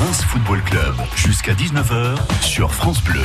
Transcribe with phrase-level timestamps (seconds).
[0.00, 3.20] Reims Football Club jusqu'à 19h sur France Bleu.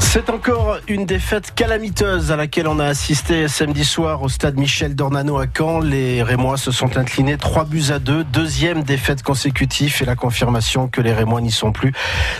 [0.00, 4.96] C'est encore une défaite calamiteuse à laquelle on a assisté samedi soir au stade Michel
[4.96, 5.78] Dornano à Caen.
[5.78, 8.24] Les Rémois se sont inclinés 3 buts à 2.
[8.24, 11.92] Deuxième défaite consécutive et la confirmation que les Rémois n'y sont plus.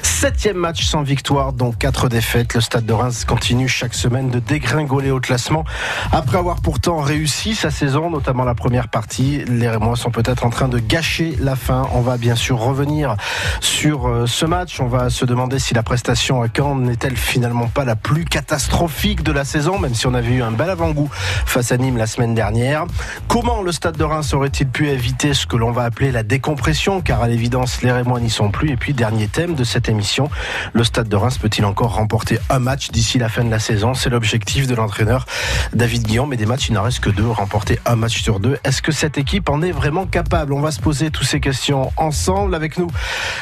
[0.03, 2.55] Septième match sans victoire, dont quatre défaites.
[2.55, 5.65] Le stade de Reims continue chaque semaine de dégringoler au classement.
[6.11, 10.51] Après avoir pourtant réussi sa saison, notamment la première partie, les Rémois sont peut-être en
[10.51, 11.87] train de gâcher la fin.
[11.93, 13.17] On va bien sûr revenir
[13.61, 14.81] sur euh, ce match.
[14.81, 19.23] On va se demander si la prestation à Caen n'est-elle finalement pas la plus catastrophique
[19.23, 22.07] de la saison, même si on avait eu un bel avant-goût face à Nîmes la
[22.07, 22.85] semaine dernière.
[23.29, 27.01] Comment le Stade de Reims aurait-il pu éviter ce que l'on va appeler la décompression,
[27.01, 28.71] car à l'évidence les Rémois n'y sont plus.
[28.71, 30.31] Et puis dernier thème de cette émission,
[30.73, 33.95] le Stade de Reims peut-il encore remporter un match d'ici la fin de la saison?
[33.95, 35.27] C'est l'objectif de l'entraîneur
[35.73, 38.59] David Guillaume, mais des matchs il n'en reste que deux, remporter un match sur deux.
[38.65, 40.53] Est-ce que cette équipe en est vraiment capable?
[40.53, 42.89] On va se poser toutes ces questions ensemble avec nous.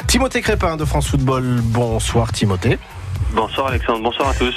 [0.07, 1.61] Timothée Crépin de France Football.
[1.63, 2.79] Bonsoir Timothée.
[3.33, 4.55] Bonsoir Alexandre, bonsoir à tous.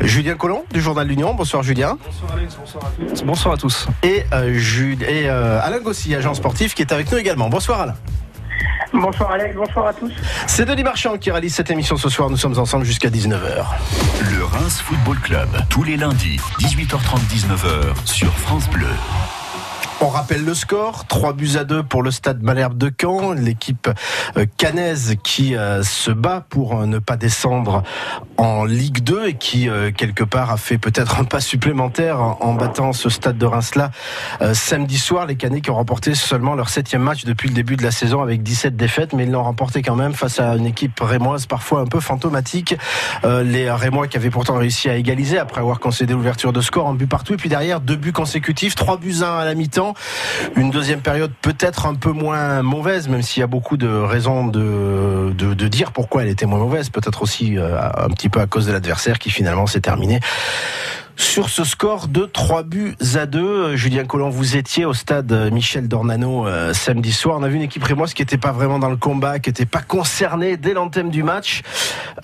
[0.00, 1.34] Julien Collomb du Journal de l'Union.
[1.34, 1.98] Bonsoir Julien.
[2.04, 3.22] Bonsoir Alex, bonsoir à tous.
[3.24, 3.86] Bonsoir à tous.
[4.02, 7.48] Et, euh, et euh, Alain Gossy, agent sportif, qui est avec nous également.
[7.48, 7.94] Bonsoir Alain.
[8.92, 10.10] Bonsoir Alex, bonsoir à tous.
[10.46, 12.28] C'est Denis Marchand qui réalise cette émission ce soir.
[12.28, 13.64] Nous sommes ensemble jusqu'à 19h.
[14.32, 18.86] Le Reims Football Club, tous les lundis, 18h30, 19h sur France Bleu.
[20.02, 23.90] On rappelle le score, 3 buts à 2 pour le stade Malherbe de Caen, l'équipe
[24.38, 27.82] euh, canaise qui euh, se bat pour euh, ne pas descendre
[28.38, 32.94] en Ligue 2 et qui quelque part a fait peut-être un pas supplémentaire en battant
[32.94, 33.90] ce stade de Reims-là
[34.54, 35.26] samedi soir.
[35.26, 38.22] Les Canets qui ont remporté seulement leur septième match depuis le début de la saison
[38.22, 41.80] avec 17 défaites, mais ils l'ont remporté quand même face à une équipe rémoise parfois
[41.80, 42.74] un peu fantomatique.
[43.24, 46.94] Les Rémois qui avaient pourtant réussi à égaliser après avoir concédé l'ouverture de score en
[46.94, 49.69] but partout et puis derrière deux buts consécutifs, 3 buts 1 à la mi-temps
[50.56, 54.46] une deuxième période peut-être un peu moins mauvaise, même s'il y a beaucoup de raisons
[54.46, 56.90] de, dire pourquoi elle était moins mauvaise.
[56.90, 60.20] Peut-être aussi euh, un petit peu à cause de l'adversaire qui finalement s'est terminé
[61.20, 63.76] sur ce score de 3 buts à 2.
[63.76, 67.36] Julien Collomb, vous étiez au stade Michel Dornano euh, samedi soir.
[67.38, 69.66] On a vu une équipe rémoise qui n'était pas vraiment dans le combat, qui n'était
[69.66, 71.60] pas concernée dès l'anthème du match.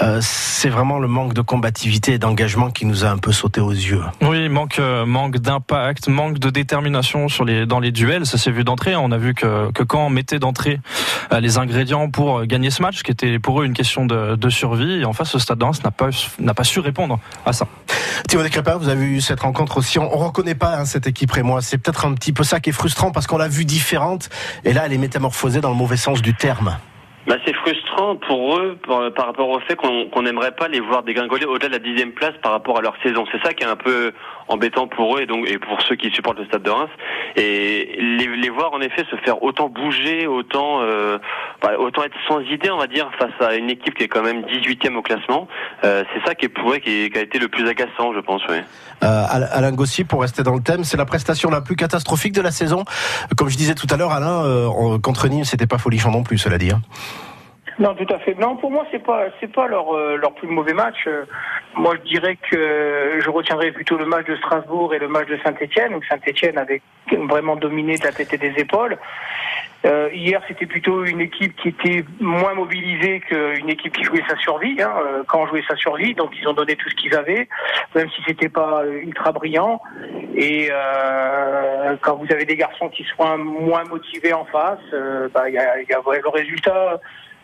[0.00, 3.60] Euh, c'est vraiment le manque de combativité et d'engagement qui nous a un peu sauté
[3.60, 4.03] aux yeux.
[4.22, 7.26] Oui, manque, euh, manque d'impact, manque de détermination
[7.66, 8.25] dans les duels.
[8.25, 8.97] Ça s'est vu d'entrée.
[8.97, 10.81] On a vu que, quand on mettait d'entrée
[11.38, 15.04] les ingrédients pour gagner ce match, qui était pour eux une question de, survie, et
[15.04, 15.93] en face, ce stade de n'a
[16.41, 17.69] n'a pas su répondre à ça.
[18.28, 19.99] Thierry Crépin, vous avez eu cette rencontre aussi.
[19.99, 21.62] On, ne reconnaît pas hein, cette équipe et moi.
[21.62, 24.28] C'est peut-être un petit peu ça qui est frustrant parce qu'on l'a vue différente
[24.65, 26.77] et là elle est métamorphosée dans le mauvais sens du terme.
[27.26, 31.44] Bah, c'est frustrant pour eux par, rapport au fait qu'on n'aimerait pas les voir dégringoler
[31.44, 33.25] au-delà de la dixième place par rapport à leur saison.
[33.32, 34.12] C'est ça qui est un peu
[34.48, 36.91] embêtant pour eux et donc et pour ceux qui supportent le Stade de Reims.
[37.34, 41.19] Et les, voir en effet se faire autant bouger, autant euh,
[41.62, 44.22] bah, autant être sans idée, on va dire, face à une équipe qui est quand
[44.22, 45.48] même 18e au classement.
[45.84, 48.43] Euh, c'est ça qui est pour eux qui, a été le plus agaçant, je pense.
[48.48, 48.58] Oui.
[49.03, 52.43] Euh, Alain Gossi, pour rester dans le thème, c'est la prestation la plus catastrophique de
[52.43, 52.84] la saison.
[53.37, 56.38] Comme je disais tout à l'heure, Alain, euh, contre Nîmes, c'était pas folichon non plus,
[56.38, 56.70] cela dit.
[57.78, 58.34] Non, tout à fait.
[58.38, 61.06] Non, pour moi, c'est pas c'est pas leur euh, leur plus mauvais match.
[61.06, 61.25] Euh,
[61.75, 65.38] moi, je dirais que je retiendrai plutôt le match de Strasbourg et le match de
[65.44, 66.81] Saint-Étienne, où Saint-Étienne avait
[67.28, 68.97] vraiment dominé de la tête et des épaules.
[69.84, 74.37] Euh, hier, c'était plutôt une équipe qui était moins mobilisée qu'une équipe qui jouait sa
[74.38, 74.81] survie.
[74.81, 77.47] Hein, euh, quand jouait sa survie, donc ils ont donné tout ce qu'ils avaient,
[77.94, 79.82] même si c'était pas ultra brillant.
[80.34, 84.81] Et euh, quand vous avez des garçons qui sont moins motivés en face,
[85.34, 86.98] bah, il y a, y a le résultat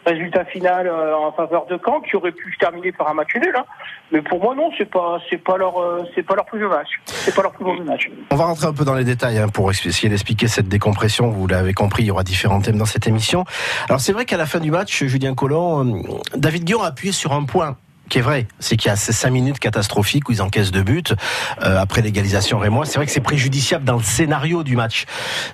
[0.06, 3.34] résultat final euh, en faveur de Caen qui aurait pu se terminer par un match
[3.34, 3.54] nul.
[3.56, 3.64] Hein.
[4.10, 6.88] Mais pour moi non, c'est pas c'est pas leur euh, c'est pas leur plus match.
[7.06, 8.10] C'est pas leur plus mauvais match.
[8.30, 11.30] On va rentrer un peu dans les détails hein, pour essayer d'expliquer cette décompression.
[11.30, 13.44] Vous l'avez compris, il y aura différents thèmes dans cette émission.
[13.88, 16.02] Alors c'est vrai qu'à la fin du match, Julien Collomb, euh,
[16.36, 17.76] David Guillaume a appuyé sur un point
[18.12, 20.83] qui est vrai, c'est qu'il y a ces cinq minutes catastrophiques où ils encaissent deux
[20.83, 21.03] buts
[21.62, 22.84] euh, après l'égalisation rémois.
[22.84, 25.06] C'est vrai que c'est préjudiciable dans le scénario du match.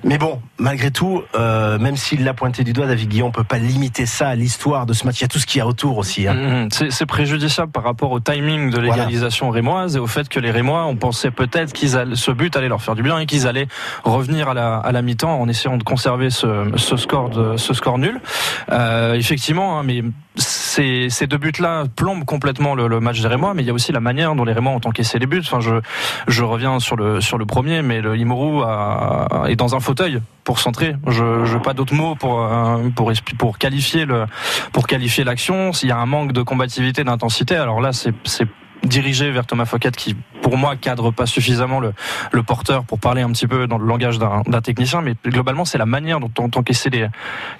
[0.02, 3.44] Mais bon, malgré tout, euh, même s'il l'a pointé du doigt, David Guillon, on peut
[3.44, 5.20] pas limiter ça à l'histoire de ce match.
[5.20, 6.26] Il y a tout ce qu'il y a autour aussi.
[6.26, 6.34] Hein.
[6.34, 6.90] Mmh, mmh.
[6.90, 10.84] c'est préjudiciable par rapport au timing de l'égalisation rémoise et au fait que les Rémois,
[10.86, 13.68] on pensait peut-être qu'ils ce but allait leur faire du bien et qu'ils allaient
[14.02, 17.72] revenir à la, à la mi-temps en essayant de conserver ce, ce score de, ce
[17.72, 18.20] score nul.
[18.72, 20.02] Euh, effectivement, hein, mais
[20.38, 23.92] ces, deux buts-là plombent complètement le, le, match des Rémois, mais il y a aussi
[23.92, 25.42] la manière dont les Rémois ont encaissé les buts.
[25.44, 25.80] Enfin, je,
[26.26, 28.12] je reviens sur le, sur le premier, mais le
[28.62, 30.96] a, est dans un fauteuil pour centrer.
[31.06, 34.26] Je n'ai pas d'autres mots pour, euh, pour, pour qualifier le,
[34.72, 35.72] pour qualifier l'action.
[35.72, 38.12] S'il y a un manque de combativité, d'intensité, alors là, c'est
[38.84, 41.92] dirigé vers Thomas Fouquet qui, pour moi, cadre pas suffisamment le,
[42.32, 45.02] le porteur pour parler un petit peu dans le langage d'un technicien.
[45.02, 47.08] Mais globalement, c'est la manière dont on encaissé les,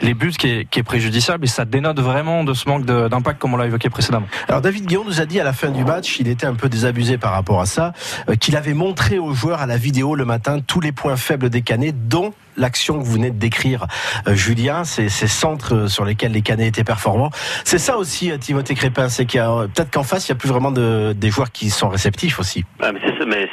[0.01, 3.39] les buts qui est, qui est préjudiciable et ça dénote vraiment de ce manque d'impact
[3.39, 4.27] comme on l'a évoqué précédemment.
[4.49, 6.69] Alors David Guillaume nous a dit à la fin du match, il était un peu
[6.69, 7.93] désabusé par rapport à ça,
[8.29, 11.51] euh, qu'il avait montré aux joueurs à la vidéo le matin tous les points faibles
[11.51, 13.87] des Canets, dont l'action que vous venez de décrire,
[14.27, 17.31] euh, Julien, ces, ces, centres sur lesquels les Canets étaient performants.
[17.65, 20.37] C'est ça aussi, euh, Timothée Crépin, c'est qu'il y a peut-être qu'en face, il n'y
[20.37, 22.65] a plus vraiment de, des joueurs qui sont réceptifs aussi.
[22.81, 23.01] Ah, mais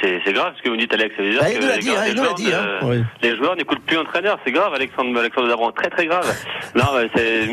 [0.01, 1.15] c'est grave ce que vous dites, Alex.
[1.15, 3.05] Ça veut dire ah, que les, dit, joueurs, les, dit, hein.
[3.21, 4.39] les joueurs n'écoutent plus l'entraîneur.
[4.45, 5.71] C'est grave, Alexandre, Alexandre Dabron.
[5.71, 6.25] Très, très grave.
[6.75, 6.85] non,
[7.15, 7.47] c'est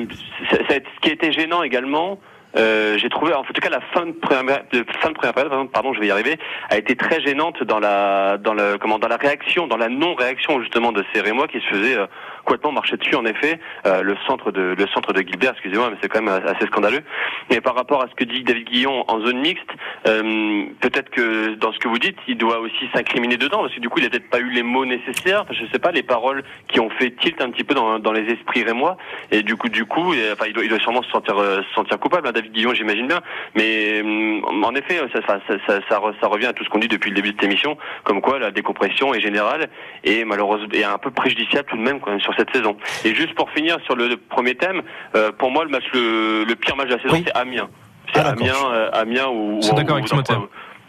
[0.50, 2.18] ce qui était gênant également.
[2.56, 4.62] Euh, j'ai trouvé, en tout cas, la fin de première,
[5.00, 6.38] fin de première période, pardon, je vais y arriver,
[6.68, 10.60] a été très gênante dans la, dans le, comment, dans la réaction, dans la non-réaction
[10.60, 12.06] justement de ces Rémois qui se faisaient euh,
[12.44, 13.14] complètement marcher dessus.
[13.16, 16.42] En effet, euh, le centre de, le centre de Gilbert, excusez-moi, mais c'est quand même
[16.46, 17.02] assez scandaleux.
[17.50, 19.68] Et par rapport à ce que dit David Guillon en zone mixte,
[20.06, 23.80] euh, peut-être que dans ce que vous dites, il doit aussi s'incriminer dedans, parce que
[23.80, 25.44] du coup, il a peut-être pas eu les mots nécessaires.
[25.50, 28.30] Je sais pas, les paroles qui ont fait tilt un petit peu dans, dans les
[28.32, 28.96] esprits Rémois.
[29.30, 31.98] Et du coup, du coup, enfin, il doit, il doit sûrement se sentir, se sentir
[31.98, 32.28] coupable.
[32.28, 33.20] Hein, David Guillon, j'imagine bien.
[33.54, 37.10] Mais hum, en effet, ça, ça, ça, ça, revient à tout ce qu'on dit depuis
[37.10, 39.68] le début de cette émission, comme quoi la décompression est générale
[40.04, 42.76] et malheureusement est un peu préjudiciable tout de même quand même cette saison.
[43.04, 44.82] Et juste pour finir sur le premier thème,
[45.14, 47.68] euh, pour moi le match le, pire match de la saison c'est Amiens.
[48.14, 49.60] C'est ah, Amiens, euh, Amiens où,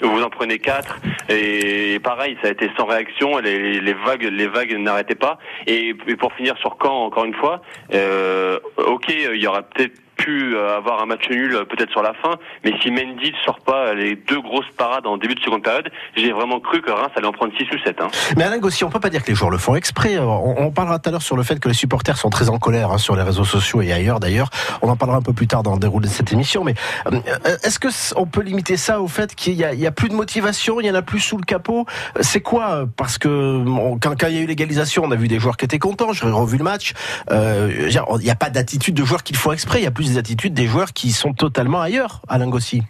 [0.02, 1.00] vous en prenez quatre.
[1.30, 3.38] Et pareil ça a été sans réaction.
[3.38, 5.38] Les, les vagues les vagues n'arrêtaient pas.
[5.68, 7.62] Et, pour finir sur Caen encore une fois
[7.94, 10.00] euh, ok il y aura peut-être
[10.30, 13.60] euh, avoir un match nul euh, peut-être sur la fin, mais si Mendy ne sort
[13.60, 17.12] pas les deux grosses parades en début de seconde période, j'ai vraiment cru que Reims
[17.16, 18.02] allait en prendre 6 ou 7.
[18.02, 18.08] Hein.
[18.38, 20.18] Mais Alain Gossi, on peut pas dire que les joueurs le font exprès.
[20.20, 22.92] On, parlera tout à l'heure sur le fait que les supporters sont très en colère
[22.92, 24.50] hein, sur les réseaux sociaux et ailleurs d'ailleurs.
[24.82, 26.64] On en parlera un peu plus tard dans le déroulé de cette émission.
[26.64, 26.74] Mais
[27.12, 27.20] euh,
[27.64, 30.88] est-ce que on peut limiter ça au fait qu'il y, a plus de motivation, il
[30.88, 31.86] y en a plus sous le capot?
[32.22, 32.86] C'est quoi?
[32.98, 33.64] Parce que
[34.00, 36.14] quand, il y a eu l'égalisation, on a vu des joueurs qui étaient contents.
[36.14, 36.94] J'ai revu le match.
[37.30, 39.80] il n'y a pas d'attitude de joueurs qui le font exprès.
[39.80, 42.84] Il y a plus des attitudes des joueurs qui sont totalement ailleurs, Alain Gossi.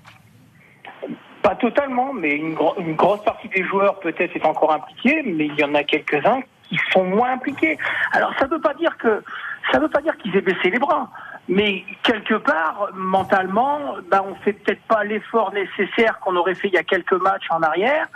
[1.41, 2.55] Pas totalement, mais une,
[2.95, 6.77] grosse partie des joueurs peut-être est encore impliquée, mais il y en a quelques-uns qui
[6.91, 7.77] sont moins impliqués.
[8.11, 9.23] Alors ça ne veut pas dire que
[9.71, 11.09] ça veut pas dire qu'ils aient baissé les bras
[11.49, 13.79] mais quelque part, mentalement,
[14.09, 17.47] ben, on fait peut-être pas l'effort nécessaire qu'on aurait fait il y a quelques matchs
[17.49, 18.07] en arrière.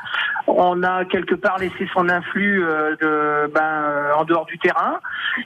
[0.47, 4.99] On a quelque part laissé son influx euh, de, ben, en dehors du terrain.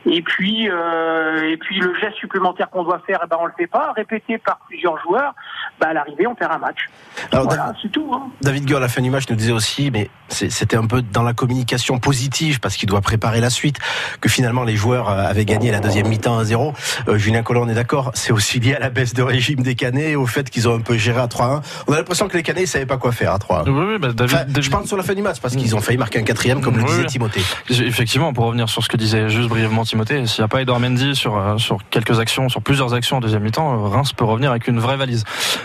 [0.05, 3.53] Et puis, euh, et puis le geste supplémentaire qu'on doit faire, eh ben, on le
[3.57, 3.93] fait pas.
[3.95, 5.33] Répété par plusieurs joueurs,
[5.79, 6.87] ben, à l'arrivée, on perd un match.
[7.31, 8.11] Alors, voilà, c'est tout.
[8.13, 8.29] Hein.
[8.41, 11.23] David Gueur, à la fin du match, nous disait aussi, mais c'était un peu dans
[11.23, 13.79] la communication positive parce qu'il doit préparer la suite,
[14.21, 16.73] que finalement les joueurs avaient gagné la deuxième mi-temps à 0.
[17.07, 20.25] Euh, Julien Collin d'accord, c'est aussi lié à la baisse de régime des Canets, au
[20.25, 21.61] fait qu'ils ont un peu géré à 3-1.
[21.87, 23.69] On a l'impression que les Canets ne savaient pas quoi faire à 3-1.
[23.69, 26.23] Oui, bah, Je parle sur la fin du match, parce qu'ils ont failli marquer un
[26.23, 27.41] quatrième, comme le disait Timothée.
[27.69, 30.79] Effectivement, pour revenir sur ce que disait juste brièvement Timothée, s'il n'y a pas Edouard
[30.79, 34.25] Mendy sur, euh, sur quelques actions, sur plusieurs actions en deuxième mi-temps, euh, Reims peut
[34.25, 35.23] revenir avec une vraie valise.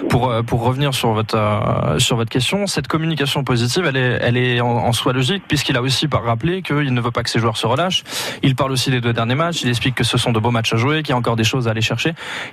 [0.09, 4.37] Pour, euh, pour revenir sur votre, sur votre question, cette communication positive, elle est, elle
[4.37, 7.57] est en, soi logique, puisqu'il a aussi rappelé qu'il ne veut pas que ses joueurs
[7.57, 8.05] se relâchent.
[8.43, 10.73] Il parle aussi des deux derniers matchs, il explique que ce sont de beaux matchs
[10.73, 11.96] à jouer, qu'il y a encore des choses à aller chercher.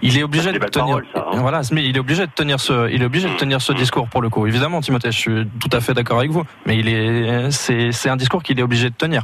[0.01, 0.99] Il est obligé de tenir.
[1.15, 1.21] Hein.
[1.35, 4.07] Voilà, mais il est obligé de tenir ce, il est obligé de tenir ce discours
[4.07, 4.47] pour le coup.
[4.47, 6.43] Évidemment, Timothée, je suis tout à fait d'accord avec vous.
[6.65, 9.23] Mais il est, c'est, c'est un discours qu'il est obligé de tenir.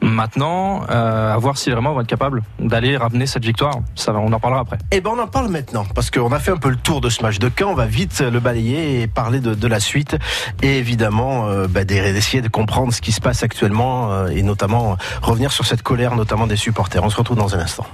[0.00, 3.74] Maintenant, euh, à voir si vraiment on va être capable d'aller ramener cette victoire.
[3.94, 4.78] Ça, on en parlera après.
[4.90, 7.08] Eh ben, on en parle maintenant parce qu'on a fait un peu le tour de
[7.08, 7.70] ce match de Caen.
[7.70, 10.16] On va vite le balayer et parler de, de la suite
[10.62, 14.96] et évidemment euh, bah, d'essayer de comprendre ce qui se passe actuellement euh, et notamment
[15.22, 17.02] revenir sur cette colère, notamment des supporters.
[17.02, 17.86] On se retrouve dans un instant.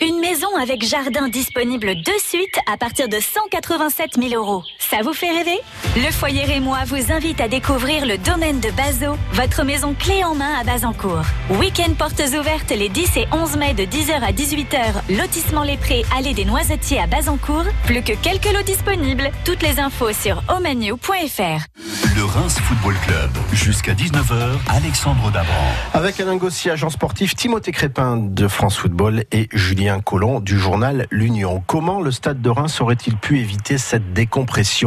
[0.00, 4.64] Une maison avec jardin disponible de suite à partir de 187 000 euros.
[4.94, 5.58] Ça vous fait rêver?
[5.96, 10.36] Le foyer Rémois vous invite à découvrir le domaine de Bazo, votre maison clé en
[10.36, 11.24] main à Bazancourt.
[11.58, 16.04] Week-end portes ouvertes les 10 et 11 mai de 10h à 18h, lotissement Les Prés,
[16.16, 17.64] allée des Noisetiers à Bazancourt.
[17.86, 19.32] Plus que quelques lots disponibles.
[19.44, 21.66] Toutes les infos sur omanu.fr.
[22.14, 23.30] Le Reims Football Club.
[23.52, 25.72] Jusqu'à 19h, Alexandre Dabran.
[25.92, 31.08] Avec Alain Gossi, agent sportif, Timothée Crépin de France Football et Julien Collomb du journal
[31.10, 31.64] L'Union.
[31.66, 34.83] Comment le stade de Reims aurait-il pu éviter cette décompression?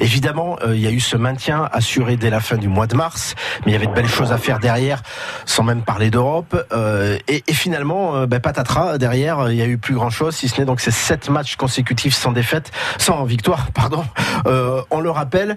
[0.00, 2.96] Évidemment, euh, il y a eu ce maintien assuré dès la fin du mois de
[2.96, 3.34] mars,
[3.64, 5.02] mais il y avait de belles choses à faire derrière,
[5.44, 6.56] sans même parler d'Europe.
[6.72, 10.60] Euh, et, finalement, euh, ben, patatras, derrière, il y a eu plus grand-chose, si ce
[10.60, 14.04] n'est donc ces sept matchs consécutifs sans défaite, sans victoire, pardon.
[14.90, 15.56] on le rappelle.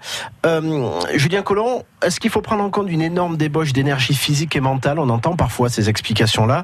[1.13, 4.99] Julien Collomb, est-ce qu'il faut prendre en compte une énorme débauche d'énergie physique et mentale?
[4.99, 6.63] On entend parfois ces explications-là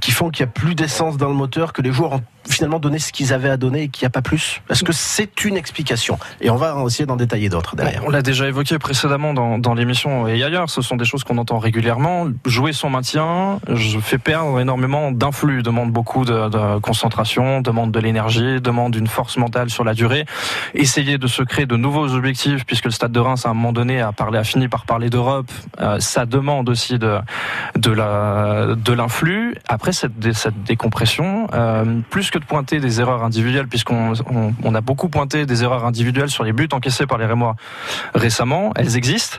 [0.00, 2.78] qui font qu'il n'y a plus d'essence dans le moteur, que les joueurs ont finalement
[2.78, 5.44] donné ce qu'ils avaient à donner et qu'il n'y a pas plus Est-ce que c'est
[5.44, 6.18] une explication?
[6.40, 8.02] Et on va essayer d'en détailler d'autres derrière.
[8.06, 10.70] On l'a déjà évoqué précédemment dans, dans l'émission et ailleurs.
[10.70, 12.26] Ce sont des choses qu'on entend régulièrement.
[12.46, 18.00] Jouer son maintien je fais perdre énormément d'influx, demande beaucoup de, de, concentration, demande de
[18.00, 20.24] l'énergie, demande une force mentale sur la durée.
[20.74, 23.72] Essayer de se créer de nouveaux objectifs, puisque le Stade de Reims à un moment
[23.72, 25.50] donné a parlé, a fini par parler d'Europe.
[25.80, 27.18] Euh, ça demande aussi de
[27.76, 29.54] de la de l'influx.
[29.68, 34.74] Après cette, cette décompression, euh, plus que de pointer des erreurs individuelles, puisqu'on on, on,
[34.74, 37.54] a beaucoup pointé des erreurs individuelles sur les buts encaissés par les Rémois
[38.14, 39.36] récemment, elles existent,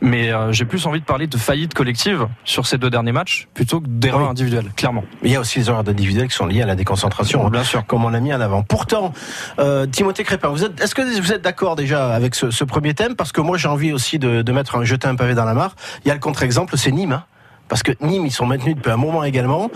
[0.00, 3.46] mais euh, j'ai plus envie de parler de faillite collective sur ces deux derniers matchs
[3.54, 4.30] plutôt que d'erreurs oui.
[4.30, 5.04] individuelles, clairement.
[5.22, 7.86] Il y a aussi les erreurs individuelles qui sont liées à la déconcentration, bien sûr,
[7.86, 8.62] comme on l'a mis en avant.
[8.62, 9.12] Pourtant,
[9.58, 12.94] euh, Timothée Crépin, vous êtes, est-ce que vous êtes d'accord déjà avec ce, ce, premier
[12.94, 13.16] thème?
[13.16, 15.54] Parce que moi, j'ai envie aussi de, de mettre un jeter un pavé dans la
[15.54, 15.74] mare.
[16.04, 17.12] Il y a le contre-exemple, c'est Nîmes.
[17.12, 17.24] Hein
[17.70, 19.70] parce que Nîmes, ils sont maintenus depuis un moment également.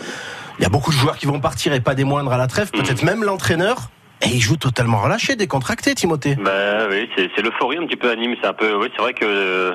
[0.59, 2.47] Il y a beaucoup de joueurs qui vont partir et pas des moindres à la
[2.47, 2.71] trêve.
[2.71, 3.89] Peut-être même l'entraîneur.
[4.23, 6.37] Et il joue totalement relâché, décontracté, Timothée.
[6.37, 8.37] Bah oui, c'est l'euphorie un petit peu à Nîmes.
[8.41, 9.75] C'est un peu, oui, c'est vrai que euh,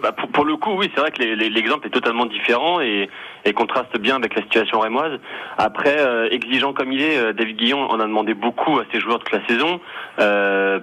[0.00, 3.08] bah, pour, pour, le coup, oui, c'est vrai que l'exemple est totalement différent et,
[3.44, 5.18] et, contraste bien avec la situation rémoise.
[5.58, 9.00] Après, euh, exigeant comme il est, euh, David Guillon en a demandé beaucoup à ses
[9.00, 9.80] joueurs toute la saison.
[10.18, 10.80] Euh,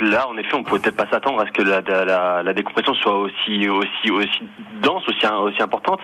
[0.00, 2.94] là, en effet, on pouvait peut-être pas s'attendre à ce que la, la, la, décompression
[2.94, 4.42] soit aussi aussi aussi
[4.82, 6.00] dense, aussi aussi importante.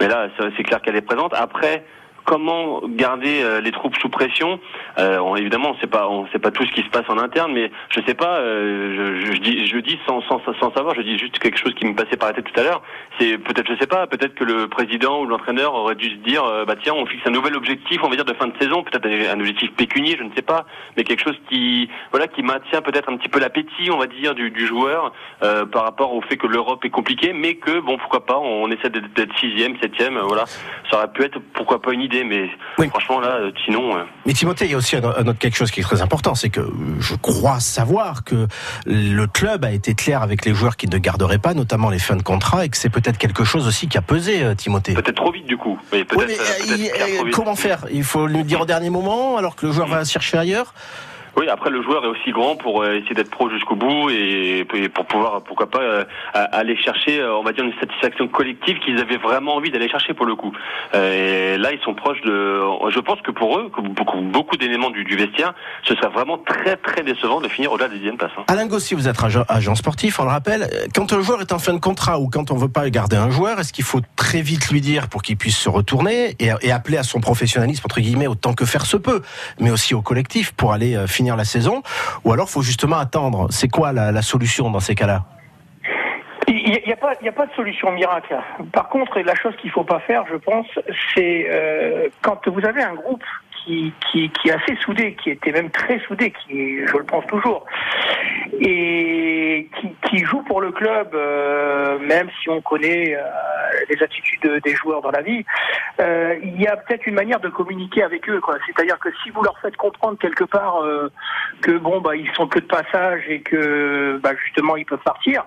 [0.00, 1.34] Mais là, c'est clair qu'elle est présente.
[1.34, 1.84] Après
[2.28, 4.60] comment garder euh, les troupes sous pression
[4.98, 7.16] euh, on, Évidemment, on sait pas, on sait pas tout ce qui se passe en
[7.16, 8.36] interne, mais je sais pas.
[8.40, 10.20] Euh, je, dis, sans,
[10.74, 12.82] savoir, je dis juste quelque chose qui me passait par la tête tout à l'heure.
[13.18, 16.42] C'est peut-être, je sais pas, peut-être que le président ou l'entraîneur aurait dû se dire,
[16.66, 19.06] bah tiens, on fixe un nouvel objectif, on va dire de fin de saison, peut-être
[19.06, 20.66] un objectif pécunier, je ne sais pas,
[20.96, 24.34] mais quelque chose qui, voilà, qui maintient peut-être un petit peu l'appétit, on va dire,
[24.34, 28.38] du, joueur par rapport au fait que l'Europe est compliquée, mais que bon, pourquoi pas,
[28.38, 30.44] on essaie d'être sixième, septième, voilà,
[30.90, 32.88] ça aurait pu être pourquoi pas une idée mais oui.
[32.88, 33.96] franchement là, sinon.
[33.96, 34.02] Euh...
[34.26, 36.50] Mais Timothée, il y a aussi un, autre quelque chose qui est très important, c'est
[36.50, 36.60] que
[37.00, 38.46] je crois savoir que
[38.86, 42.16] le club a été clair avec les joueurs qui ne garderaient pas, notamment les fins
[42.16, 44.94] de contrat, et que c'est peut-être quelque chose aussi qui a pesé, euh, Timothée.
[44.94, 45.78] Peut-être trop vite du coup.
[45.92, 47.86] Mais, oui, mais euh, il, comment faire?
[47.90, 49.92] Il faut lui dire au dernier moment, alors que le joueur mmh.
[49.92, 50.74] va chercher ailleurs?
[51.38, 54.66] Oui, après le joueur est aussi grand pour euh, essayer d'être pro jusqu'au bout et,
[54.92, 56.04] pour pouvoir, pourquoi pas, euh,
[56.34, 60.14] aller chercher, euh, on va dire, une satisfaction collective qu'ils avaient vraiment envie d'aller chercher
[60.14, 60.52] pour le coup.
[60.94, 62.60] Et là, ils sont proches de.
[62.90, 63.70] Je pense que pour eux,
[64.32, 65.54] beaucoup, d'éléments du, vestiaire,
[65.84, 68.32] ce serait vraiment très très décevant de finir au-delà des dixième place.
[68.36, 68.42] Hein.
[68.48, 70.68] Alain Gossi, vous êtes agent, sportif, on le rappelle.
[70.92, 73.30] Quand un joueur est en fin de contrat ou quand on veut pas garder un
[73.30, 76.72] joueur, est-ce qu'il faut très vite lui dire pour qu'il puisse se retourner et, et,
[76.72, 79.22] appeler à son professionnalisme entre guillemets autant que faire se peut,
[79.60, 81.82] mais aussi au collectif pour aller finir la saison
[82.24, 85.24] Ou alors faut justement attendre C'est quoi la, solution dans ces cas-là?
[86.46, 88.34] Il n'y a, il a pas de solution miracle.
[88.72, 90.66] Par contre, la chose qu'il ne faut pas faire, je pense,
[91.14, 93.22] c'est euh, quand vous avez un groupe
[93.68, 97.64] qui, est assez soudé, qui était même très soudé, qui, je le pense toujours,
[98.60, 99.68] et
[100.08, 103.22] qui, joue pour le club, euh, même si on connaît euh,
[103.88, 105.44] les attitudes des joueurs dans la vie,
[106.00, 108.40] euh, il y a peut-être une manière de communiquer avec eux.
[108.66, 110.82] C'est-à-dire que si vous leur faites comprendre quelque part
[111.62, 115.44] que bon, bah, ils sont que de passage et que bah, justement ils peuvent partir,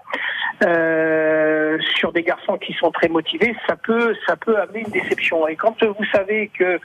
[0.62, 5.48] sur des garçons qui sont très motivés, ça peut, ça peut amener une déception.
[5.48, 6.80] Et quand vous savez que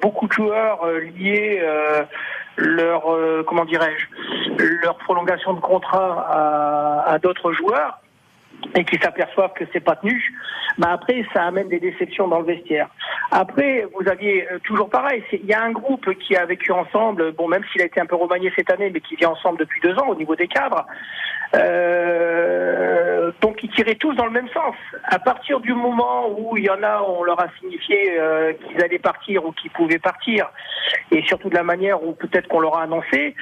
[0.00, 2.02] beaucoup de joueurs euh, liés euh,
[2.56, 3.04] leur,
[3.46, 4.06] comment dirais-je,
[4.82, 8.00] leur prolongation de contrat à, à d'autres joueurs,
[8.74, 10.32] et qui s'aperçoivent que c'est pas tenu,
[10.78, 12.88] bah après ça amène des déceptions dans le vestiaire.
[13.30, 17.32] Après, vous aviez euh, toujours pareil, il y a un groupe qui a vécu ensemble,
[17.32, 19.80] bon même s'il a été un peu remanié cette année, mais qui vit ensemble depuis
[19.80, 20.86] deux ans au niveau des cadres.
[21.54, 24.76] Euh, donc ils tiraient tous dans le même sens.
[25.04, 28.82] À partir du moment où il y en a, on leur a signifié euh, qu'ils
[28.82, 30.50] allaient partir ou qu'ils pouvaient partir,
[31.10, 33.34] et surtout de la manière où peut-être qu'on leur a annoncé,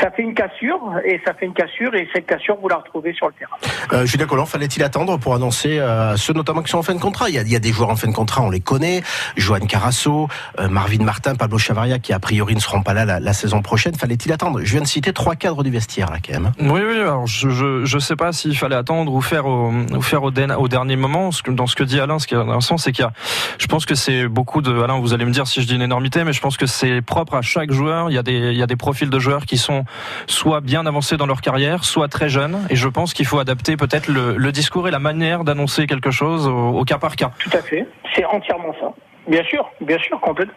[0.00, 3.12] ça fait une cassure et ça fait une cassure et cette cassure vous la retrouvez
[3.12, 3.56] sur le terrain.
[3.92, 7.00] Euh, Julien Collant, fallait-il attendre pour annoncer euh, ceux notamment qui sont en fin de
[7.00, 7.28] contrat?
[7.28, 9.02] Il y, a, il y, a, des joueurs en fin de contrat, on les connaît,
[9.36, 13.20] Johan Carasso, euh, Marvin Martin, Pablo Chavaria qui a priori ne seront pas là la,
[13.20, 13.94] la saison prochaine.
[13.94, 14.60] Fallait-il attendre?
[14.62, 16.52] Je viens de citer trois cadres du vestiaire là quand même.
[16.60, 17.00] Oui, oui.
[17.00, 20.30] Alors je je, je sais pas s'il fallait attendre ou faire au, ou faire au,
[20.30, 21.30] au dernier moment.
[21.48, 23.12] Dans ce que dit Alain, ce qui est intéressant, c'est qu'il y a,
[23.58, 24.98] je pense que c'est beaucoup de Alain.
[24.98, 27.34] Vous allez me dire si je dis une énormité, mais je pense que c'est propre
[27.34, 28.10] à chaque joueur.
[28.10, 29.81] Il y a des il y a des profils de joueurs qui sont
[30.26, 32.58] soit bien avancés dans leur carrière, soit très jeunes.
[32.70, 36.46] Et je pense qu'il faut adapter peut-être le, discours et la manière d'annoncer quelque chose
[36.46, 37.30] au, au, cas par cas.
[37.38, 37.86] Tout à fait.
[38.14, 38.92] C'est entièrement ça.
[39.28, 40.54] Bien sûr, bien sûr, complètement.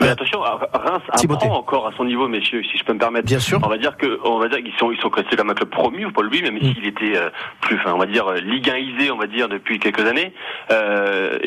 [0.00, 3.26] Mais attention, Reims apprend encore à son niveau, messieurs, si je peux me permettre.
[3.26, 3.60] Bien sûr.
[3.64, 5.70] On va dire que, on va dire qu'ils sont, ils sont restés comme un club
[5.70, 6.74] promu, Paul lui, même mm.
[6.74, 10.04] s'il était euh, plus, enfin, on va dire Ligue 1isé, on va dire depuis quelques
[10.06, 10.32] années.
[10.70, 11.38] Euh,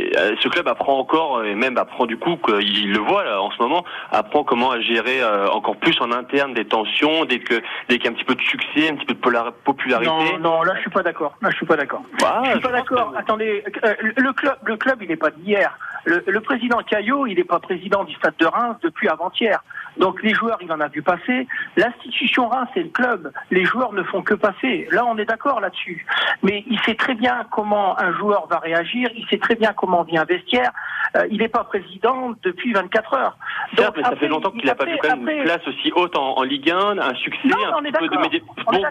[0.42, 3.62] ce club apprend encore, et même apprend du coup qu'il le voit là en ce
[3.62, 7.56] moment, apprend comment gérer euh, encore plus en interne des tensions, dès que
[7.88, 10.10] dès qu'il y a un petit peu de succès, un petit peu de popularité.
[10.10, 11.36] Non, non, là je suis pas d'accord.
[11.42, 12.02] Là je suis pas d'accord.
[12.20, 13.14] Bah, je suis pas d'accord.
[13.18, 15.78] Attendez, le club, le club, il n'est pas d'hier.
[16.06, 19.64] Le, le, président Caillot, il n'est pas président du Stade de Reims depuis avant-hier.
[19.98, 21.48] Donc les joueurs, il en a vu passer.
[21.76, 23.32] L'institution Reims, c'est le club.
[23.52, 24.88] Les joueurs ne font que passer.
[24.92, 26.06] Là, on est d'accord là-dessus.
[26.42, 29.10] Mais il sait très bien comment un joueur va réagir.
[29.16, 30.72] Il sait très bien comment vient un vestiaire.
[31.16, 33.38] Euh, il n'est pas président depuis 24 heures.
[33.76, 36.44] Donc, ça fait longtemps qu'il n'a pas vu quand même une place aussi haute en,
[36.44, 38.40] Ligue 1, un succès, un peu de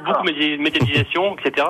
[0.05, 1.67] beaucoup de médiatisation, etc.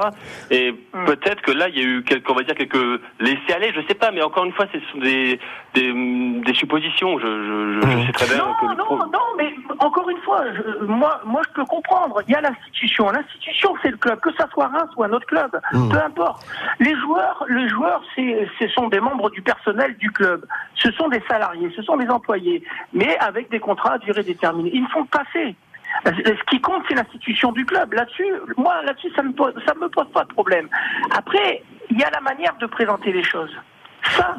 [0.50, 1.04] Et hmm.
[1.04, 3.86] peut-être que là, il y a eu quelques, on va dire quelques laissés aller, je
[3.86, 5.38] sais pas, mais encore une fois, ce sont des
[5.74, 7.18] des, suppositions.
[7.18, 10.44] Je, je, je, sais très bien non, que non, non, mais encore une fois,
[10.82, 12.22] moi, moi, je peux comprendre.
[12.26, 13.10] Il y a l'institution.
[13.10, 15.88] L'institution, c'est le club, que ça soit Reims ou un autre club, hmm.
[15.90, 16.44] peu importe.
[16.80, 20.44] Les joueurs, les joueurs, c'est, ce sont des membres du personnel du club.
[20.74, 24.70] Ce sont des salariés, ce sont des employés, mais avec des contrats à durée déterminée.
[24.72, 25.56] Ils font passer.
[26.04, 27.92] Ce qui compte, c'est l'institution du club.
[27.94, 29.32] Là-dessus, moi, là-dessus, ça me
[29.66, 30.68] ça me pose pas de problème.
[31.16, 33.54] Après, il y a la manière de présenter les choses.
[34.02, 34.36] Ça,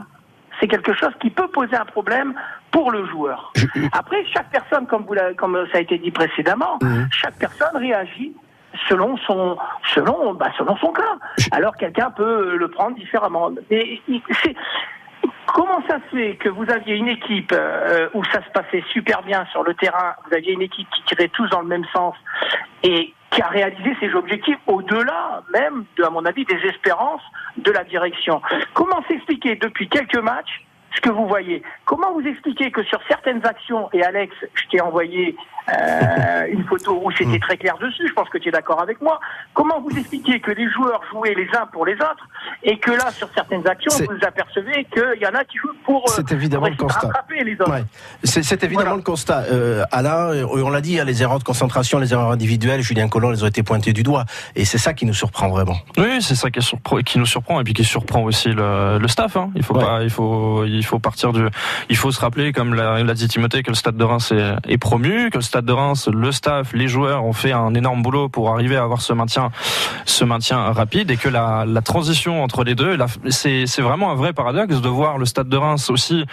[0.60, 2.34] c'est quelque chose qui peut poser un problème
[2.72, 3.52] pour le joueur.
[3.92, 7.08] Après, chaque personne, comme, vous comme ça a été dit précédemment, mhm.
[7.12, 8.34] chaque personne réagit
[8.88, 9.58] selon son
[9.94, 11.18] selon bah, selon son cas.
[11.52, 13.52] Alors quelqu'un peut le prendre différemment.
[13.72, 14.00] Mais
[15.48, 19.24] comment ça se fait que vous aviez une équipe euh, où ça se passait super
[19.24, 22.16] bien sur le terrain, vous aviez une équipe qui tirait tous dans le même sens
[22.84, 27.22] et qui a réalisé ses objectifs au-delà même, de, à mon avis, des espérances
[27.58, 28.42] de la direction.
[28.74, 30.66] Comment s'expliquer depuis quelques matchs
[30.96, 31.62] ce que vous voyez.
[31.86, 35.36] Comment vous expliquez que sur certaines actions, et Alex, je t'ai envoyé
[35.70, 37.42] euh, une photo où c'était mm.
[37.42, 39.20] très clair dessus, je pense que tu es d'accord avec moi,
[39.54, 42.28] comment vous expliquez que les joueurs jouaient les uns pour les autres,
[42.64, 46.04] et que là, sur certaines actions, vous apercevez qu'il y en a qui jouent pour,
[46.10, 47.12] euh, c'est évidemment le constat.
[47.30, 47.86] les autres
[48.24, 49.44] C'est évidemment le constat.
[49.52, 53.32] Euh, Alain, on l'a dit, hein, les erreurs de concentration, les erreurs individuelles, Julien Collin,
[53.32, 55.78] les ont été pointées du doigt, et c'est ça qui nous surprend vraiment.
[55.98, 56.62] Oui, c'est ça qui,
[57.04, 59.38] qui, nous surprend, et puis qui surprend aussi le, le staff.
[59.38, 59.52] Hein.
[59.56, 61.42] Il faut pas, il faut, il faut partir du,
[61.90, 64.34] il faut se rappeler, comme l'a dit Timothée, que le Stade de Reims
[64.68, 68.02] est, promu, que le Stade de Reims, le staff, les joueurs ont fait un énorme
[68.02, 69.52] boulot pour arriver à avoir ce maintien,
[70.06, 72.98] ce maintien rapide, et que la, transition entre les deux,
[73.30, 76.26] c'est vraiment un vrai paradoxe de voir le Stade de Reims aussi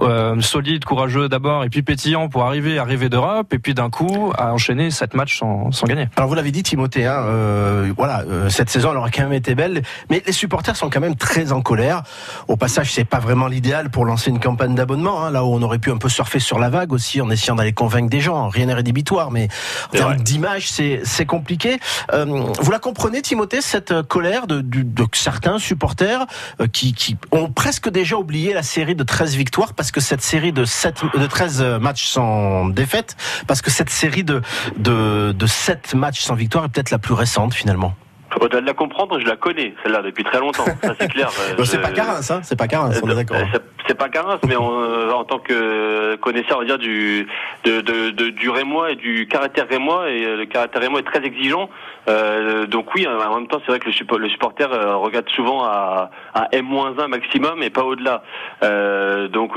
[0.00, 3.90] euh, solide, courageux d'abord, et puis pétillant pour arriver à rêver d'Europe, et puis d'un
[3.90, 6.08] coup à enchaîner sept matchs sans, gagner.
[6.16, 9.32] Alors vous l'avez dit, Timothée, hein, euh, voilà, euh, cette saison elle aurait quand même
[9.32, 12.02] été belle, mais les supporters sont quand même très en colère.
[12.48, 15.62] Au passage, c'est pas vraiment l'idéal pour lancer une campagne d'abonnement, hein, là où on
[15.62, 18.48] aurait pu un peu surfer sur la vague aussi en essayant d'aller convaincre des gens.
[18.48, 19.48] Rien n'est rédhibitoire, mais
[19.88, 21.78] en termes d'image, c'est compliqué.
[22.12, 26.26] Euh, vous la comprenez, Timothée, cette colère de, de, certains supporters
[26.60, 30.22] euh, qui, qui, ont presque déjà oublié la série de 13 victoires parce que cette
[30.22, 34.42] série de, 7, de 13 matchs sans défaite, parce que cette série de,
[34.76, 37.94] de, de 7 matchs sans victoire est peut-être la plus récente finalement.
[38.40, 40.64] Au-delà de la comprendre, je la connais, celle-là, depuis très longtemps.
[40.82, 41.30] Ça, c'est clair.
[41.30, 43.36] c'est pas Carins, hein C'est pas Carins, on est d'accord.
[43.36, 47.26] Euh, c'est pas Carins, mais euh, en tant que connaisseur, on va dire, du,
[47.64, 51.10] de, de, de, du Rémois et du caractère Rémois, et euh, le caractère Rémois est
[51.10, 51.68] très exigeant.
[52.08, 56.10] Euh, donc oui, en même temps, c'est vrai que le, le supporter regarde souvent à,
[56.34, 58.22] à M-1 maximum et pas au-delà.
[58.62, 59.54] Euh, donc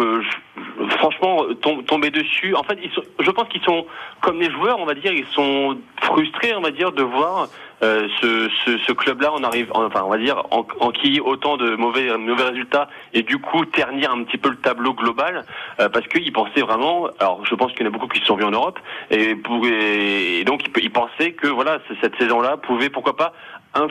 [0.98, 1.44] franchement,
[1.88, 3.86] tomber dessus, en fait, ils sont, je pense qu'ils sont,
[4.22, 7.48] comme les joueurs, on va dire, ils sont frustrés, on va dire, de voir
[7.84, 11.58] euh, ce, ce, ce club-là, on arrive, enfin, on va dire, en, en qui autant
[11.58, 15.46] de mauvais, mauvais résultats et du coup ternir un petit peu le tableau global
[15.80, 17.08] euh, parce qu'ils pensaient vraiment.
[17.20, 18.80] Alors, je pense qu'il y en a beaucoup qui se sont vus en Europe
[19.12, 23.34] et, pour, et donc ils, pensaient que voilà, cette saison-là pouvait, pourquoi pas,
[23.74, 23.88] un,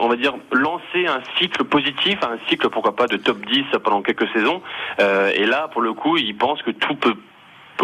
[0.00, 4.02] on va dire lancer un cycle positif, un cycle pourquoi pas de top 10 pendant
[4.02, 4.62] quelques saisons.
[5.00, 7.14] Euh, et là, pour le coup, ils pensent que tout peut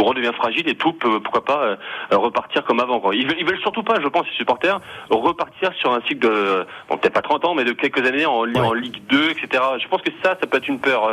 [0.02, 1.76] redevient fragile et tout peut, pourquoi pas, euh,
[2.10, 3.12] repartir comme avant.
[3.12, 4.80] Ils, veulent, ils veulent surtout pas, je pense, les supporters,
[5.10, 8.44] repartir sur un cycle de, bon, peut-être pas 30 ans, mais de quelques années en,
[8.54, 9.62] en Ligue 2, etc.
[9.80, 11.10] Je pense que ça, ça peut être une peur.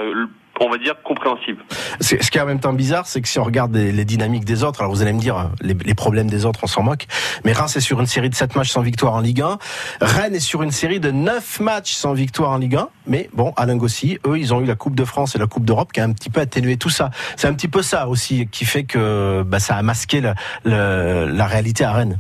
[0.62, 1.64] Euh, on va dire, compréhensible.
[2.00, 4.64] Ce qui est en même temps bizarre, c'est que si on regarde les, dynamiques des
[4.64, 7.08] autres, alors vous allez me dire, les, les problèmes des autres, on s'en moque,
[7.44, 9.58] mais Reims est sur une série de 7 matchs sans victoire en Ligue 1,
[10.02, 13.54] Rennes est sur une série de 9 matchs sans victoire en Ligue 1, mais bon,
[13.58, 16.00] Alain Gossy, eux, ils ont eu la Coupe de France et la Coupe d'Europe qui
[16.00, 17.12] a un petit peu atténué tout ça.
[17.36, 20.22] C'est un petit peu ça aussi qui fait que bah, ça a masqué
[20.66, 22.20] la réalité à Rennes.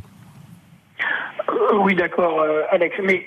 [1.73, 2.95] Oui, d'accord, euh, Alex.
[3.03, 3.25] Mais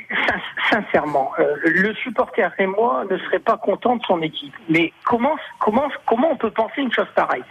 [0.70, 4.54] sincèrement, euh, le supporter et moi ne serait pas content de son équipe.
[4.68, 7.44] Mais comment, comment, comment on peut penser une chose pareille?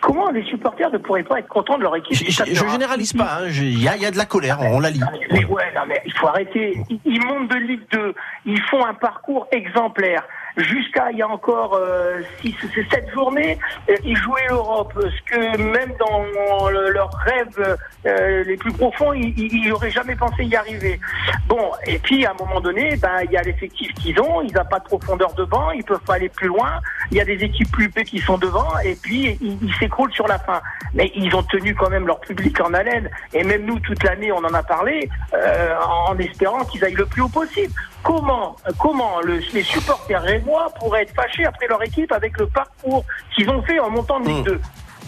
[0.00, 2.16] Comment les supporters ne pourraient pas être contents de leur équipe?
[2.16, 3.46] Je, je, généralise pas, hein.
[3.48, 5.00] il y, a, y, a, de la colère, on la lit.
[5.30, 6.78] Mais ouais, non, mais il faut arrêter.
[7.04, 10.22] Ils montent de Ligue 2, ils font un parcours exemplaire
[10.56, 12.54] jusqu'à il y a encore euh, six,
[12.90, 14.92] sept journées, euh, ils jouaient l'Europe.
[14.96, 20.56] Ce que même dans leurs rêves euh, les plus profonds, ils n'auraient jamais pensé y
[20.56, 20.98] arriver.
[21.46, 24.52] Bon, et puis à un moment donné, ben il y a l'effectif qu'ils ont, ils
[24.54, 26.80] n'ont pas de profondeur de banc, ils peuvent pas aller plus loin.
[27.10, 30.26] Il y a des équipes plus pées qui sont devant, et puis ils s'écroulent sur
[30.26, 30.60] la fin.
[30.94, 34.32] Mais ils ont tenu quand même leur public en haleine, et même nous toute l'année,
[34.32, 35.74] on en a parlé, euh,
[36.08, 37.72] en espérant qu'ils aillent le plus haut possible.
[38.06, 43.04] Comment, comment le, les supporters rémois pourraient être fâchés après leur équipe avec le parcours
[43.34, 44.60] qu'ils ont fait en montant de Ligue 2 hmm.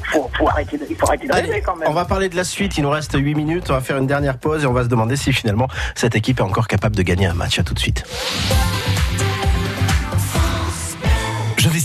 [0.03, 1.89] faut, faut arrêter, il faut arrêter d'arriver quand même.
[1.89, 4.09] On va parler de la suite, il nous reste 8 minutes, on va faire une
[4.09, 7.03] dernière pause et on va se demander si finalement cette équipe est encore capable de
[7.03, 7.61] gagner un match.
[7.61, 8.05] À tout de suite.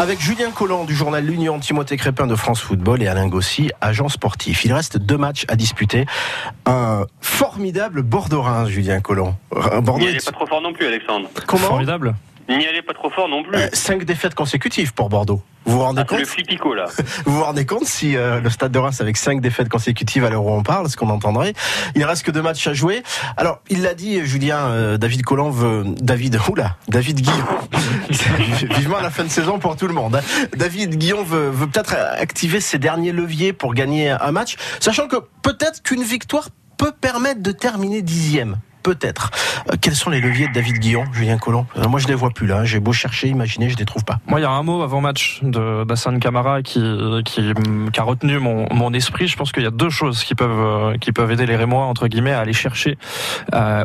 [0.00, 4.08] Avec Julien Collant du journal L'Union, Timothée Crépin de France Football et Alain Gossy, agent
[4.08, 4.64] sportif.
[4.64, 6.06] Il reste deux matchs à disputer
[6.66, 9.34] un formidable Bordeaux-Reims, Julien Colomb.
[9.50, 11.28] Bordeaux Il n'est pas trop fort non plus, Alexandre.
[11.48, 11.66] Comment?
[11.66, 12.14] Formidable.
[12.48, 13.54] N'y allait pas trop fort non plus.
[13.56, 15.42] Euh, cinq défaites consécutives pour Bordeaux.
[15.66, 16.86] Vous vous rendez ah, compte le flippico là.
[17.26, 20.30] vous vous rendez compte si euh, le Stade de Reims avec cinq défaites consécutives à
[20.30, 21.52] l'heure où on parle, ce qu'on entendrait.
[21.94, 23.02] Il reste que deux matchs à jouer.
[23.36, 27.44] Alors, il l'a dit, Julien, euh, David Colomb veut, David, oula, David Guillon.
[28.76, 30.16] Vivement la fin de saison pour tout le monde.
[30.16, 30.48] Hein.
[30.56, 35.16] David Guillon veut, veut peut-être activer ses derniers leviers pour gagner un match, sachant que
[35.42, 39.30] peut-être qu'une victoire peut permettre de terminer dixième peut-être.
[39.70, 42.30] Euh, quels sont les leviers de David Guillon, Julien Collomb euh, Moi, je les vois
[42.30, 42.64] plus là.
[42.64, 44.18] J'ai beau chercher, imaginer, je les trouve pas.
[44.26, 46.80] Moi, il y a un mot avant match de d'Assane Camara qui,
[47.26, 47.52] qui,
[47.98, 49.28] a retenu mon, mon esprit.
[49.28, 51.84] Je pense qu'il y a deux choses qui peuvent euh, qui peuvent aider les Rémois
[51.84, 52.96] entre guillemets à aller chercher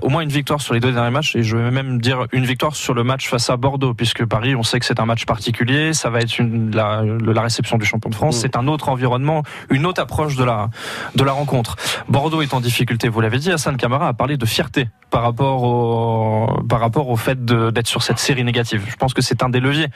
[0.01, 2.45] au moins une victoire sur les deux derniers matchs et je vais même dire une
[2.45, 5.25] victoire sur le match face à Bordeaux puisque Paris, on sait que c'est un match
[5.25, 5.93] particulier.
[5.93, 8.37] Ça va être une, la, la réception du champion de France.
[8.37, 8.39] Mm.
[8.41, 10.69] C'est un autre environnement, une autre approche de la
[11.15, 11.75] de la rencontre.
[12.07, 13.51] Bordeaux est en difficulté, vous l'avez dit.
[13.51, 18.01] Hassan Camara a parlé de fierté par rapport au, par rapport au fait d'être sur
[18.01, 18.83] cette série négative.
[18.89, 19.89] Je pense que c'est un des leviers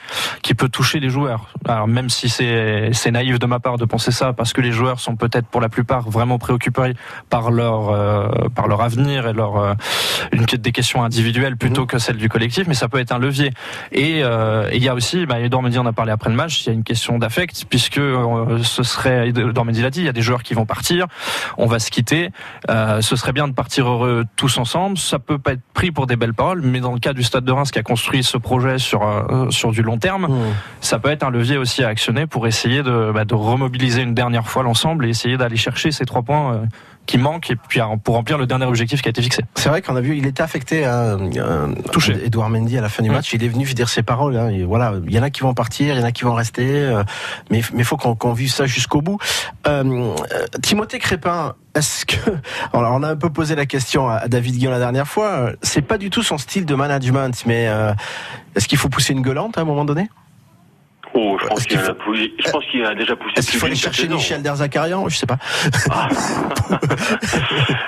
[0.44, 1.54] qui peut toucher les joueurs.
[1.68, 5.00] Alors même si c'est naïf de ma part de penser ça, parce que les joueurs
[5.00, 6.94] sont peut-être pour la plupart vraiment préoccupés
[7.32, 9.74] par leur euh, par leur avenir et leur euh,
[10.34, 11.88] une des questions individuelles plutôt mhm.
[11.88, 13.50] que celles du collectif, mais ça peut être un levier.
[13.92, 16.62] Et euh, il y a aussi, bah, Edouard Mendy en a parlé après le match,
[16.62, 18.02] il y a une question d'affect puisque
[18.62, 21.08] ce serait Edouard Mendy l'a dit, il y a des joueurs qui vont partir,
[21.58, 22.30] on va se quitter,
[22.68, 26.16] ce serait bien de partir heureux tous ensemble ça peut pas être pris pour des
[26.16, 28.78] belles paroles, mais dans le cas du Stade de Reims qui a construit ce projet
[28.78, 30.54] sur euh, sur du long terme, mmh.
[30.82, 34.14] ça peut être un levier aussi à actionner pour essayer de, bah, de remobiliser une
[34.14, 36.54] dernière fois l'ensemble et essayer d'aller chercher ces trois points.
[36.54, 36.66] Euh,
[37.06, 39.42] qui manquent et puis pour remplir le dernier objectif qui a été fixé.
[39.56, 42.14] C'est vrai qu'on a vu, il était affecté, à, euh, touché.
[42.26, 43.14] Edouard Mendy à la fin du mmh.
[43.14, 43.32] match.
[43.32, 44.36] Il est venu dire ses paroles.
[44.36, 46.26] Hein, et voilà, il y en a qui vont partir, il y en a qui
[46.26, 47.02] vont rester,
[47.50, 49.20] mais mais faut qu'on vive ça jusqu'au bout.
[50.62, 52.32] Timothée Crépin est-ce que
[52.74, 55.52] alors on a un peu posé la question à David Guillaume la dernière fois.
[55.62, 57.94] C'est pas du tout son style de management, mais euh,
[58.56, 60.10] est-ce qu'il faut pousser une gueulante à un moment donné?
[61.20, 61.80] Oh, je pense qu'il
[62.86, 63.34] a, déjà poussé.
[63.38, 65.38] Est-ce qu'il faut aller chercher Michel Derzakarian Je sais pas.
[65.90, 66.08] Ah.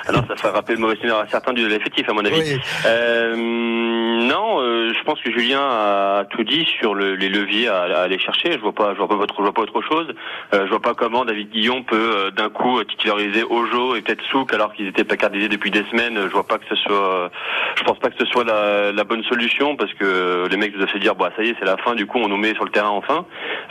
[0.08, 2.58] Alors ça ferait rappeler le mauvais à certains de l'effectif, à mon avis.
[2.86, 7.82] Euh, non, euh, je pense que Julien a tout dit sur le, les leviers à,
[7.82, 8.52] à, aller chercher.
[8.52, 10.08] Je vois pas, je vois pas, autre, je vois pas autre chose.
[10.52, 14.24] Euh, je vois pas comment David Guillon peut euh, d'un coup titulariser Ojo et peut-être
[14.24, 16.18] Souk alors qu'ils étaient placardisés depuis des semaines.
[16.20, 17.30] Je vois pas que ce soit,
[17.78, 20.90] je pense pas que ce soit la, la bonne solution parce que les mecs doivent
[20.90, 21.94] se dire, bah ça y est, c'est la fin.
[21.94, 23.19] Du coup, on nous met sur le terrain enfin.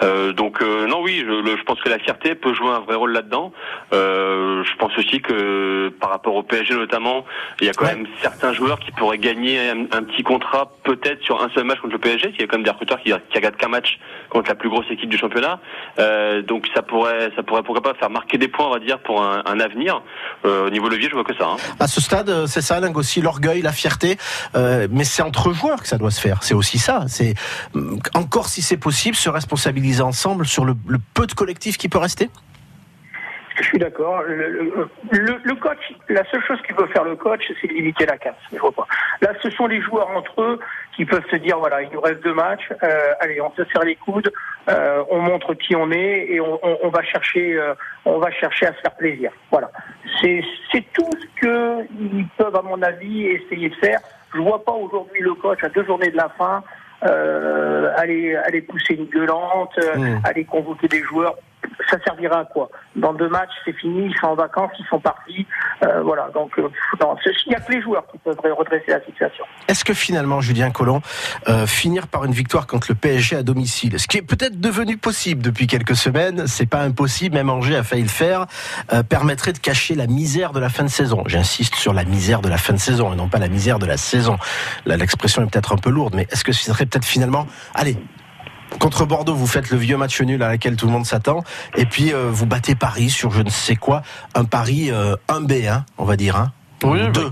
[0.02, 2.96] Euh, donc euh, non, oui, je, je, pense que la fierté peut jouer un vrai
[2.96, 3.52] rôle là-dedans.
[3.94, 7.26] Euh, je pense aussi que par rapport au PSG notamment,
[7.60, 11.42] il y a quand même certains joueurs qui pourraient gagner un, petit contrat peut-être sur
[11.44, 12.32] un seul match contre le PSG.
[12.34, 14.70] Il y a quand même des recruteurs qui, qui regardent qu'un match contre la plus
[14.70, 15.60] grosse équipe du championnat.
[16.48, 19.22] Donc ça pourrait, ça pourrait pourquoi pas faire marquer des points, on va dire, pour
[19.22, 20.02] un, un avenir.
[20.46, 21.46] Au niveau levier, je vois que ça.
[21.46, 21.58] Hein.
[21.80, 24.18] À ce stade, c'est ça, aussi l'orgueil, la fierté.
[24.56, 26.44] mais c'est entre joueurs que ça doit se faire.
[26.44, 27.04] C'est aussi ça.
[27.08, 27.34] C'est
[28.16, 30.74] encore si c'est possible, se responsabiliser ensemble sur le,
[31.14, 32.30] peu de collectif qui peut rester?
[33.58, 34.24] Je suis d'accord.
[34.24, 38.36] Le, coach, la seule chose qu'il peut faire le coach, c'est limiter la casse.
[39.22, 40.60] Là, ce sont les joueurs entre eux
[40.96, 42.72] qui peuvent se dire voilà, il nous reste deux matchs.
[42.82, 44.32] Euh, allez, on se serre les coudes,
[44.70, 47.74] euh, on montre qui on est et on, va chercher, euh,
[48.06, 49.32] on va chercher à se faire plaisir.
[49.52, 49.70] Voilà.
[50.22, 50.42] C'est
[50.94, 54.00] tout ce qu'ils peuvent peuvent, à mon avis, essayer de faire.
[54.34, 56.64] Je vois pas aujourd'hui le coach à deux journées de la fin
[57.04, 60.18] euh, aller, aller pousser une gueulante, mmh.
[60.24, 61.36] aller convoquer des joueurs
[61.90, 65.00] ça servira à quoi Dans deux matchs, c'est fini, ils sont en vacances, ils sont
[65.00, 65.46] partis.
[65.84, 69.46] Euh, voilà, donc euh, il n'y a que les joueurs qui peuvent redresser la situation.
[69.68, 71.02] Est-ce que finalement, Julien Collomb,
[71.48, 74.98] euh, finir par une victoire contre le PSG à domicile, ce qui est peut-être devenu
[74.98, 78.46] possible depuis quelques semaines, c'est pas impossible, même Angers a failli le faire,
[79.10, 81.24] permettrait de cacher la misère de la fin de saison.
[81.28, 83.86] J'insiste sur la misère de la fin de saison et non pas la misère de
[83.86, 84.38] la saison.
[84.86, 87.98] L'expression est peut-être un peu lourde, mais est-ce que ce serait peut-être finalement, allez,
[88.78, 91.44] Contre Bordeaux, vous faites le vieux match nul à laquelle tout le monde s'attend.
[91.76, 94.04] Et puis, euh, vous battez Paris sur je ne sais quoi.
[94.36, 96.36] Un Paris euh, 1B, hein, on va dire.
[96.36, 96.52] Hein.
[96.84, 97.30] Oui, deux.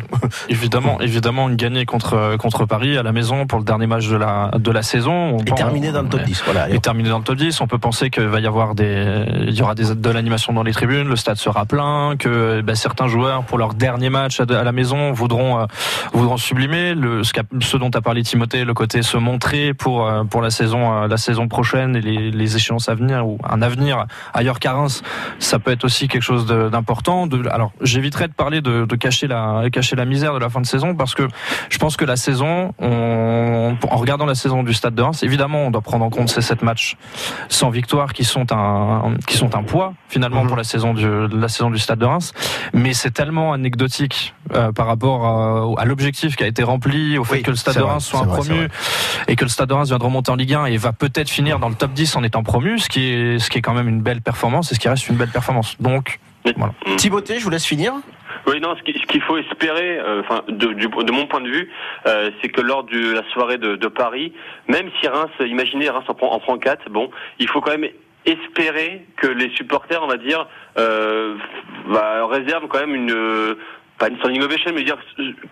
[0.50, 4.52] évidemment, évidemment, gagner contre contre Paris à la maison pour le dernier match de la
[4.58, 5.38] de la saison.
[5.38, 6.44] et terminé dans le top 10.
[6.46, 6.70] Voilà.
[6.70, 7.62] Et terminé dans le top 10.
[7.62, 10.64] On peut penser qu'il va y avoir des, il y aura des, de l'animation dans
[10.64, 14.46] les tribunes, le stade sera plein, que ben, certains joueurs pour leur dernier match à,
[14.46, 15.66] la maison voudront euh,
[16.14, 17.32] voudront sublimer le ce,
[17.62, 21.08] ce dont a parlé Timothée, le côté se montrer pour euh, pour la saison euh,
[21.08, 25.04] la saison prochaine et les, les échéances à venir ou un avenir ailleurs qu'à Reims,
[25.40, 27.28] ça peut être aussi quelque chose d'important.
[27.52, 29.37] Alors j'éviterai de parler de, de cacher la
[29.72, 31.28] cacher la misère de la fin de saison parce que
[31.70, 35.64] je pense que la saison, on, en regardant la saison du Stade de Reims, évidemment,
[35.64, 36.98] on doit prendre en compte ces sept matchs
[37.50, 40.48] sans victoire qui sont un qui sont un poids finalement mhm.
[40.48, 42.34] pour la saison du la saison du Stade de Reims,
[42.74, 47.42] mais c'est tellement anecdotique euh, par rapport à, l'objectif qui a été rempli, au fait
[47.42, 48.70] que le Stade de Reims soit un promu
[49.28, 51.30] et que le Stade de Reims vient de remonter en Ligue 1 et va peut-être
[51.30, 53.74] finir dans le top 10 en étant promu, ce qui est ce qui est quand
[53.74, 55.76] même une belle performance et ce qui reste une belle performance.
[55.80, 56.20] Donc
[56.56, 56.74] voilà.
[56.98, 57.94] Thibautée, je vous laisse finir.
[58.48, 61.70] Oui, non, ce qu'il faut espérer, euh, enfin, de, de, mon point de vue,
[62.06, 64.32] euh, c'est que lors de la soirée de, de, Paris,
[64.70, 67.92] même si Reims, imaginez Reims en prend, en prend 4, bon, il faut quand même
[68.26, 71.36] espérer que les supporters, on va dire, euh,
[71.90, 73.58] bah, réservent quand même une
[73.98, 74.98] pas une standing ovation, mais dire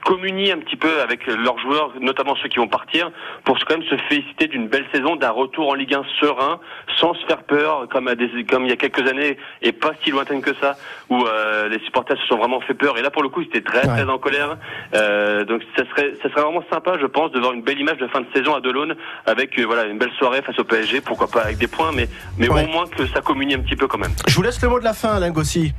[0.03, 3.11] communier un petit peu avec leurs joueurs, notamment ceux qui vont partir,
[3.43, 6.59] pour quand même se féliciter d'une belle saison, d'un retour en Ligue 1 serein,
[6.99, 9.91] sans se faire peur, comme, à des, comme il y a quelques années, et pas
[10.03, 10.75] si lointaine que ça,
[11.09, 12.97] où euh, les supporters se sont vraiment fait peur.
[12.97, 14.57] Et là, pour le coup, ils étaient très très en colère.
[14.93, 17.97] Euh, donc, ça serait, ça serait vraiment sympa, je pense, de voir une belle image
[17.97, 21.01] de fin de saison à Delaune, avec euh, voilà une belle soirée face au PSG,
[21.01, 23.87] pourquoi pas avec des points, mais mais au moins que ça communie un petit peu
[23.87, 24.13] quand même.
[24.27, 25.73] Je vous laisse le mot de la fin, Alain Gossi.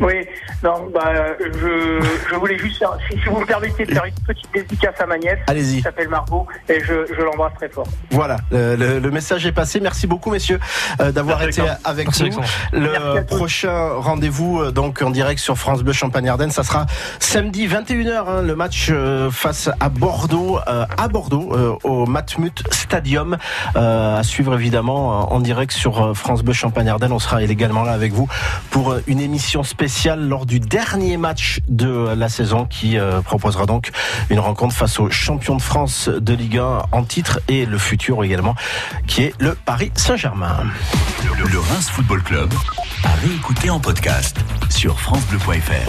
[0.00, 0.26] Oui,
[0.62, 4.52] non, bah, je, je voulais juste, faire, si, vous me permettez, de faire une petite
[4.52, 5.38] dédicace à ma nièce.
[5.46, 5.76] Allez-y.
[5.76, 7.86] Qui s'appelle Margot et je, je l'embrasse très fort.
[8.10, 9.78] Voilà, le, le, message est passé.
[9.80, 10.58] Merci beaucoup, messieurs,
[11.00, 12.40] euh, d'avoir été avec nous.
[12.72, 16.86] Le prochain rendez-vous, euh, donc en direct sur France Bleu Champagne-Ardenne, ça sera
[17.20, 23.36] samedi 21h, hein, le match euh, face à Bordeaux, à Bordeaux, au Matmut Stadium,
[23.74, 27.12] à suivre évidemment en direct sur France Bleu Champagne-Ardenne.
[27.12, 28.28] On sera également là avec vous
[28.70, 29.83] pour une émission spéciale
[30.16, 33.90] lors du dernier match de la saison qui euh, proposera donc
[34.30, 38.24] une rencontre face au champion de France de Ligue 1 en titre et le futur
[38.24, 38.54] également
[39.06, 40.64] qui est le Paris Saint-Germain.
[41.36, 42.52] Le Reims Football Club
[43.04, 44.38] a réécouté en podcast
[44.70, 45.74] sur francebleu.fr.